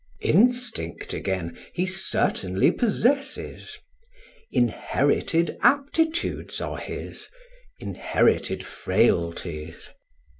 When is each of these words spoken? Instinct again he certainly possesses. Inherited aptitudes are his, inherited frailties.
Instinct 0.23 1.13
again 1.13 1.59
he 1.73 1.85
certainly 1.85 2.71
possesses. 2.71 3.77
Inherited 4.51 5.59
aptitudes 5.61 6.59
are 6.59 6.79
his, 6.79 7.29
inherited 7.77 8.65
frailties. 8.65 9.93